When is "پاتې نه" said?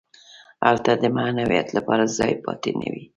2.43-2.87